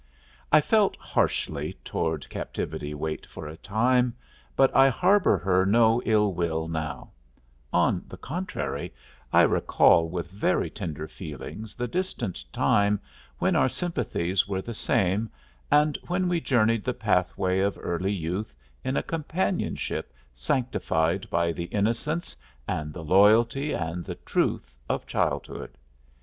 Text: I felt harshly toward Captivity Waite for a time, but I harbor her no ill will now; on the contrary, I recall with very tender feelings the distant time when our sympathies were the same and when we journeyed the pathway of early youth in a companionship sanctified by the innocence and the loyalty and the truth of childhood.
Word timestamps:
I 0.51 0.61
felt 0.61 0.95
harshly 0.95 1.73
toward 1.85 2.27
Captivity 2.27 2.95
Waite 2.95 3.27
for 3.27 3.45
a 3.47 3.55
time, 3.55 4.15
but 4.55 4.75
I 4.75 4.89
harbor 4.89 5.37
her 5.37 5.63
no 5.63 6.01
ill 6.05 6.33
will 6.33 6.67
now; 6.67 7.11
on 7.71 8.05
the 8.07 8.17
contrary, 8.17 8.95
I 9.31 9.43
recall 9.43 10.09
with 10.09 10.31
very 10.31 10.71
tender 10.71 11.07
feelings 11.07 11.75
the 11.75 11.87
distant 11.87 12.43
time 12.51 12.99
when 13.37 13.55
our 13.55 13.69
sympathies 13.69 14.47
were 14.47 14.63
the 14.63 14.73
same 14.73 15.29
and 15.69 15.99
when 16.07 16.27
we 16.27 16.41
journeyed 16.41 16.83
the 16.83 16.95
pathway 16.95 17.59
of 17.59 17.77
early 17.79 18.11
youth 18.11 18.55
in 18.83 18.97
a 18.97 19.03
companionship 19.03 20.11
sanctified 20.33 21.29
by 21.29 21.51
the 21.51 21.65
innocence 21.65 22.35
and 22.67 22.91
the 22.91 23.03
loyalty 23.03 23.71
and 23.71 24.03
the 24.05 24.15
truth 24.15 24.75
of 24.89 25.05
childhood. 25.05 25.77